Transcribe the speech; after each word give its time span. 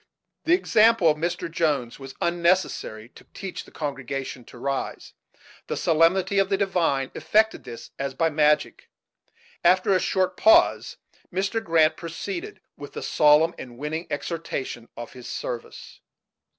The 0.45 0.55
example 0.55 1.09
of 1.11 1.17
Mr. 1.17 1.47
Jones 1.47 1.99
was 1.99 2.15
unnecessary 2.21 3.09
to 3.09 3.23
teach 3.35 3.65
the 3.65 3.71
congregation 3.71 4.43
to 4.45 4.57
rise; 4.57 5.13
the 5.67 5.77
solemnity 5.77 6.39
of 6.39 6.49
the 6.49 6.57
divine 6.57 7.11
effected 7.13 7.65
this 7.65 7.91
as 7.99 8.15
by 8.15 8.27
magic. 8.31 8.89
After 9.63 9.93
a 9.93 9.99
short 9.99 10.35
pause, 10.37 10.97
Mr. 11.31 11.63
Grant 11.63 11.97
proceeded 11.97 12.61
with 12.75 12.93
the 12.93 13.03
solemn 13.03 13.53
and 13.59 13.77
winning 13.77 14.07
exhortation 14.09 14.89
of 14.97 15.13
his 15.13 15.27
service. 15.27 15.99